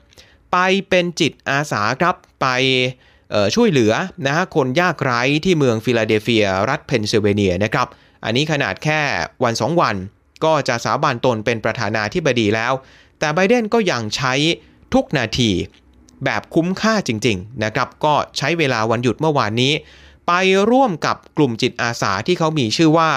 [0.52, 2.46] ไปเป็นจิตอาสาครับไป
[3.54, 3.92] ช่วยเหลือ
[4.26, 7.86] นะฮะคนยากไร้ที่เมืองฟิลาเดลเฟีย รัฐเพนซิลเวเนียนะครับ
[8.24, 9.00] อันนี้ขนาดแค่
[9.44, 9.96] วัน 2 วัน
[10.44, 12.72] ก็จะสาบานตนเป็นประธานาธิบดีแล้ว
[13.18, 14.34] แต่ไบเดนก็ยังใช้
[14.94, 15.50] ทุกนาที
[16.24, 19.72] แบบคุ้มค่าจริงๆนะครับก็ใช้เวลาวันหยุดเมื่อวานนี้
[20.28, 20.32] ไป
[20.70, 23.10] ร่วมกับกลุ่มจิตอาสาที่เขามีชื่อว่า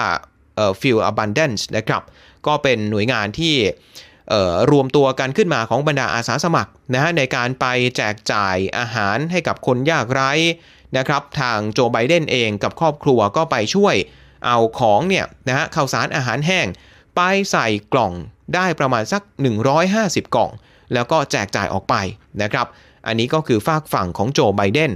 [0.56, 2.02] เอ่อ Feel Abundance นะครับ
[2.46, 3.54] ก็เป็นหน่วยงานที่
[4.70, 10.32] รวมตัวกันขึ้นมาของบรรดาอาสาสมัครนะฮะในการไปแจกจ่ายอาหารให้กับคนยากไร้
[10.96, 13.94] นะครับทางโจไบเดนเองกับครอบครัวก็ไปช่วย
[14.46, 16.66] เอาของเนี่ยนะฮะข้าวสารอาหารแห้ง
[17.16, 18.12] ไปใส่กล่อง
[18.54, 19.22] ได้ประมาณสัก
[19.78, 20.50] 150 กล่อง
[20.94, 21.94] แล้วก็แจกจ่ายออกไป
[22.42, 22.66] นะครับ
[23.06, 24.90] อันนี้ก็คือฝากฝั่งของโจไบเดน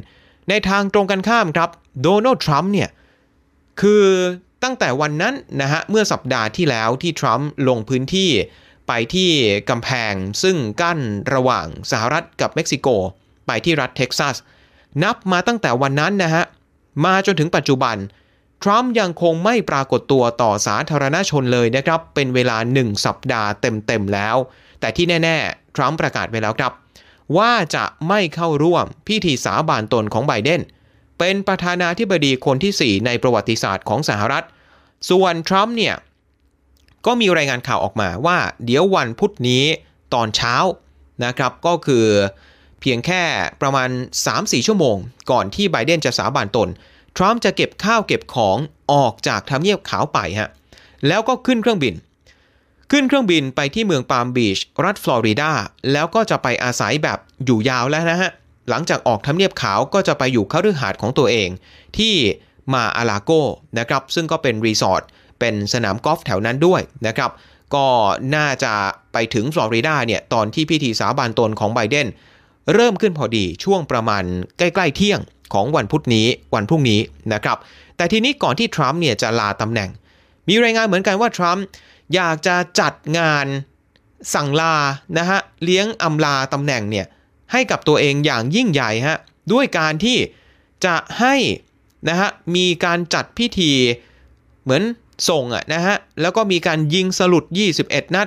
[0.49, 1.71] ในทางตรงกันข้ามครับ
[2.03, 2.91] โดนัลด์ทรัมป์เนี่ย
[3.81, 4.05] คือ
[4.63, 8.31] ตั้งแต่วันนั้นนะฮะเมื่อสัปดาห์ที่แล้วที่ทรัมป์ลงพื้นที่
[8.89, 9.31] ไปที่
[9.71, 10.99] กำแพงซึ่งกั้น
[11.35, 12.89] ระหว่างสหรัฐกับเม็กซิโก
[13.47, 14.37] ไปที่รัฐเท็กซัส
[15.03, 16.45] นับมาตั้งแต่วันนั้นนะฮะ
[17.05, 17.97] มาจนถึงปัจจุบัน
[18.63, 24.37] ทรัมป์ยังคงไม่ปรากฏตัวต่อสาธารณชนเลยนะครับ เป็นเวลา 1 สัปดาห์เต็มๆแล้ว
[24.81, 26.73] แต่ที่แน่ๆ ทรัมป์ประกาศไว้แล้วครับ
[27.37, 30.61] ว่าจะไม่เข้าร่วมพิธีสาบานตนของไบเดน
[31.19, 34.45] เป็นประธานาธิบดีคนที่ 4 ในประวัติศาสตร์ของสหรัฐ
[35.11, 35.95] ส่วนทรัมป์เนี่ย
[37.07, 39.65] ก็มีรายงานข่าวออกมาว่า เดี๋ยววันพุธนี้
[40.15, 40.55] ตอนเช้า
[41.25, 42.07] นะครับก็คือ
[42.81, 43.23] เพียงแค่
[43.63, 43.89] ประมาณ
[44.27, 44.97] 3-4 ชั่วโมง
[45.31, 46.69] ก่อนที่ไบเดนจะสาบานตน
[47.17, 48.57] ทรัมป์จะเก็บข้าวเก็บของ
[48.93, 50.51] ออกจากทำเนียบขาวไปฮะ
[51.09, 51.95] แล้วก็ขึ้นเครื่องบิน
[52.95, 55.51] ขึ้นเครื่องบินไปที่เมืองปาล์มบีชรัฐฟลอริดา
[55.93, 58.31] แล้วก็จะไปอาศัยแบบอยู่ยาวแล้วนะฮะ
[58.69, 61.49] หลังจากออกทำเนียบขาวก็จะไปอยู่คฤหาสน์ของตัวเอง
[61.99, 62.15] ที่
[62.75, 63.31] มาอาลาโก
[63.79, 65.03] นะครับ ซึ่งก็เป็นรีสอร์ท
[65.41, 67.31] เป็นสนามกอล์ฟแถวนั้นด้วยนะครับ
[67.75, 67.87] ก็
[68.37, 68.73] น่าจะ
[69.13, 72.07] ไปถึงฟลอริดาเนี่ยตอนที่พิธีสาบานตนของไบเดน
[72.75, 74.25] เริ่มขึ้นพอดีช่วงประมาณ
[74.59, 75.21] ใกล้ๆเที่ยง
[75.55, 77.01] ของวันพุธนี้วันพรุ่งนี้
[77.33, 77.59] นะครับ
[77.97, 79.91] แต่ทีนี้ก่อนที่ทรัมป์เนี่ยจะลาตำแหน่ง
[80.49, 81.65] มีรายงานเหมือนกันว่าทรัมป์
[82.15, 83.47] อยากจะจัดงาน
[84.35, 84.75] สั่งลา
[85.19, 87.07] นะฮะเลี้ยงอำลาตำแหน่งเนี่ย
[87.53, 89.19] ให้กับตัวเองอย่างยิ่งใหญ่ฮะ
[89.53, 90.19] ด้วยการที่
[90.85, 91.35] จะให้
[92.09, 93.73] นะฮะมีการจัดพิธี
[94.63, 94.83] เหมือน
[95.29, 97.45] ส่งอะนะฮะแล้วก็มีการยิงสลุด
[97.81, 98.27] 21 นัด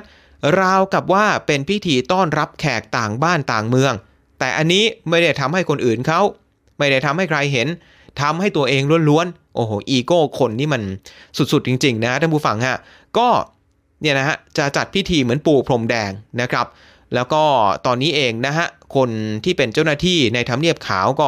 [0.61, 3.93] ราวกับว่าเป็นพิธีต้อนรับแขกต่างบ้านต่างเมือง
[4.39, 6.21] แต่อันนี้ไม่ได้ทำให้คนอื่นเขา
[6.77, 7.67] ไม่ได้ทำให้ใครเห็น
[8.21, 10.81] ทำให้ตัวเองล้วนๆโอ้โหอีโก้คนนี่มัน
[11.37, 12.77] สุดๆจริง ๆ นะท่านผู้ฟังฮะ
[13.17, 13.27] ก็
[14.01, 16.67] เนี่ยนะฮะจะจัดพิธีเหมือนปูพรมแดงนะครับ
[17.15, 17.43] แล้วก็
[17.85, 19.09] ตอนนี้เองนะฮะคน
[19.43, 21.27] ที่เป็นเจ้าหน้าที่ในทำเนียบขาวก็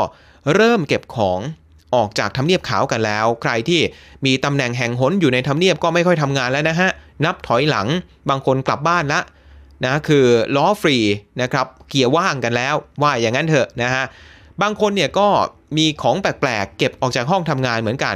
[0.56, 1.40] เริ่มเก็บของ
[1.96, 3.82] ออกจากทำเนียบขาวกันแล้ว ใครที่
[4.26, 6.90] มีตำแหน่งแห่งหนอยู่ในทำเนียบก็ไม่ค่อยทำงานแล้วนะฮะ
[7.26, 7.88] นับถอยหลัง
[8.30, 9.20] บางคนกลับบ้านละ
[9.86, 10.26] นะคือ
[10.56, 10.98] ล้อฟรี
[11.42, 14.04] นะครับเกียร์ว่างกันแล้วว่าอย่างนั้นเถอะนะฮะ
[14.62, 15.28] บางคนเนี่ยก็
[15.78, 18.16] มีของแปลกๆ เก็บออกจากห้องทำงานเหมือนกัน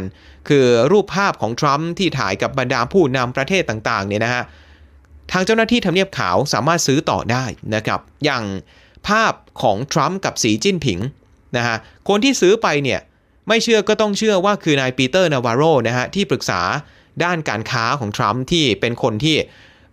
[0.49, 4.43] คือรูปภาพของทรัมป์ที่ถ่ายกับบรรดาผู้นำประเทศต่างๆเนี่ยนะฮะ
[5.31, 8.43] ทางเจ้าหน้าที่ทำเนียบขาวสามารถซื้อต่อได้นะครับ อย่าง
[9.07, 10.99] ภาพของทรัมป์กับสีจิ้นผิง
[11.57, 11.77] นะฮะ
[12.09, 12.99] คนที่ซื้อไปเนี่ย
[13.47, 16.61] ไม่เชื่อก็ต้องเชื่อว่าคือนายปีเตอร์นาวาโรนะฮะที่ปรึกษา
[17.23, 19.37] ด้านการค้าของทรัมป์ที่เป็นคนที่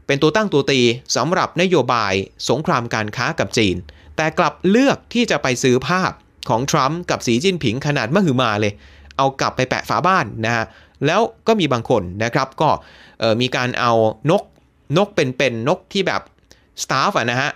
[0.07, 0.81] เป็นตัวตั้งตัวตี
[1.17, 2.13] สำหรับนโยบาย
[2.49, 3.77] สงครามการค้ากับจีน
[4.17, 6.11] แต่กลับเลือกที่จะไปซื้อภาพ
[6.49, 8.73] ของทรัมป์กับสีจิ้นผิงขนาดมหึมาเลย
[9.17, 10.65] เอากลับไปแปะฝาบ้านนะฮะ
[11.07, 12.71] แล้วก็มีบางคนนะครับก็
[13.41, 13.93] มีการเอา
[14.31, 14.43] นก
[14.97, 16.23] นกเป็นเป็นนกที่แบบ
[16.83, 17.51] สตาฟอะนะฮะ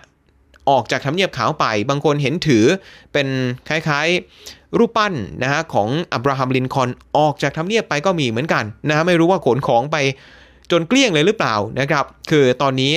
[0.69, 2.65] ออกจากทำเนียบขาวไป บางคนเห็นถือ
[3.13, 3.27] เป็น
[3.69, 9.97] คล้ายๆ รูปปั้นนะฮะของอับราฮัมลินคอนออกจากทำเนียบไปก็มีเหมือนกันนะฮะไม่รู้ว่าขนของไป
[10.71, 12.93] จนเกลี้ยงเลยหรือเปล่านะครับ คือตอนนี้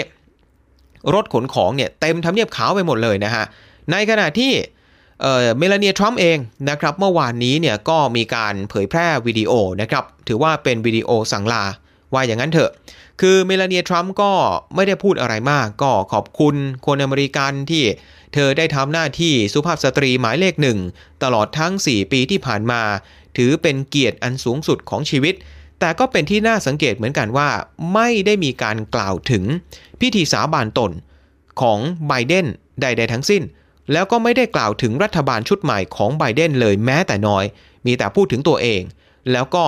[1.14, 3.44] รถขนของเนี่ยเต็มทำเนียบขาวไปหมดเลยนะฮะ
[3.92, 4.53] ในขณะที่
[5.59, 6.38] เมลานีทรัมป์เอง
[6.70, 11.64] นะครับเมื่อวานนี้เนี่ยก็มีการเผยแพร่วิดีโอนะครับถือว่าเป็นวิดีโอสั่งลา
[12.12, 12.70] ว่าอย่างนั้นเถอะ
[13.20, 14.33] คือเมลานีทรัมป์ก็
[14.74, 17.85] ไม่ได้พูดอะไรมาก ก็ขอบคุณคนอเมริกันที่
[18.35, 20.79] เธอได้ทำหน้าที่สุภาพสตรีหมายเลขหนึ่ง
[21.22, 22.83] ตลอดทั้ง 4 ปีที่ผ่านมา
[23.37, 25.35] ถือเป็นเกียรติอันสูงสุดของชีวิต
[25.81, 27.48] แต่ก็เป็นที่น่าสังเกตเหมือนกันว่า
[27.94, 29.44] ไม่ได้มีการกล่าวถึง
[30.00, 30.92] พิธีสาบานตน
[31.61, 32.46] ของไบเดน
[32.81, 33.42] ใด ๆ ทั้งสิ้น
[33.92, 37.44] แล้วก็ไม่ได้กล่าวถึงรัฐบาลชุดใหม่ของไบเดนเลยแม้แต่น้อย
[37.87, 38.83] มีแต่พูดถึงตัวเอง
[39.33, 39.64] แล้วก็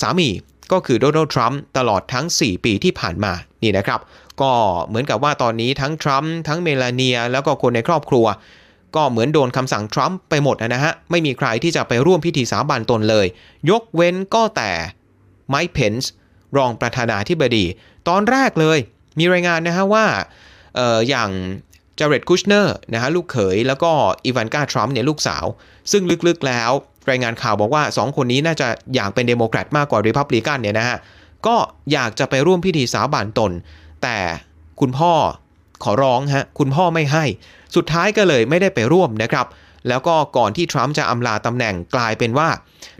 [0.00, 0.28] สามี
[0.72, 4.00] ก็คือโดนัลด์ทรัมป์ตลอดทั้ง 4 ปีที่ผ่านมานี่นะครับ
[4.40, 4.52] ก็
[4.86, 8.26] เหมือนกับว่าตอนนี้ทั้งทรัมป์ทั้งเมลาเนีย แล้วก็คนในครอบครัว
[8.96, 13.26] ก็เหมือนโดนคำสั่งทรัมป์ไปหมดนะฮะ ไม่มีใครที่จะไปร่วมพิธีสาบานตนเลย
[13.70, 14.70] ยกเว้นก็แต่
[15.48, 16.10] ไมค์เพนส์
[16.56, 17.64] รองประธานาธิบดี
[18.08, 18.78] ตอนแรกเลย
[19.18, 20.06] มีรายงานนะฮะว่า
[20.78, 21.30] เอออย่าง
[21.98, 23.90] จาเรดคุชเนอร์นะฮะลูกเขยแล้วก็
[24.24, 25.44] อีวานกาทรัมป์เนี่ยลูกสาว
[25.92, 26.70] ซึ่งลึกๆแล้ว
[27.10, 30.98] รายงานข่าวบอกว่า 2 คนนี้น่าจะอยากเป็นเดโมแครตมากกว่าริพับลิกันเนี่ยนะฮะ
[31.46, 31.56] ก็
[31.92, 33.52] อยากจะไปร่วมพิธีสาบานตน
[34.02, 34.18] แต่
[34.80, 35.12] คุณพ่อ
[35.84, 37.24] ขอร้องฮะคุณพ่อไม่ให้
[37.76, 39.46] สุดท้ายก็เลยไม่ได้ไปร่วมนะครับ
[39.88, 42.48] แล้วก็ก่อนที่ทรัมป์จะอำลาตำแหน่งกลายเป็นว่า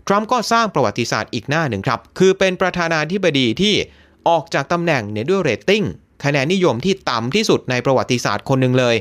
[0.07, 3.75] ทรัมป์ก็สร้างประวัติศาสตร์อีกหน้าหนึ่งครับ คือเป็นประธานาธิบดีที่
[4.29, 5.83] ออกจากตำแหน่งเนี่ยด้วยเรตติ้ง
[6.25, 8.95] คะแนนนิยมที่ต่ำที่สุดในประวัติศาสตร์คนหนึ่งเลย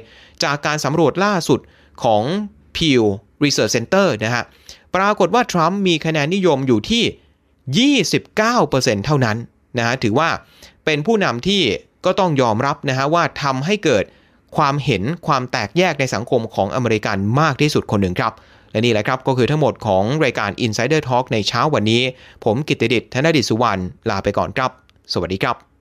[0.45, 1.61] จากการสำรวจล่าสุด
[2.05, 2.23] ของ
[2.77, 3.03] Pew
[3.43, 4.45] Research Center นะฮะ
[4.97, 7.05] ปรากฏว่าทรัมป์มีคะแนนนิยมอยู่ที่
[8.45, 9.37] 29%เท่านั้น
[9.79, 10.29] นะฮะ ถือว่า
[10.85, 11.63] เป็นผู้นำที่
[12.05, 14.05] ก็ต้องยอมรับนะฮะว่าทำให้เกิด
[14.57, 18.33] ความเห็นความแตกแยกในสังคมของอเมริกันมากที่สุดคนหนึ่งครับ
[18.71, 22.03] และนี่แหละครับ ก็คือทั้งหมดของรายการ Insider Talk ในเช้าวันนี้
[22.45, 23.81] ผมกิตติดิษฐ์ธนดิษฐ์สุวรรณ
[24.11, 24.71] ลาไปก่อนครับ
[25.13, 25.72] สวัสดีครับ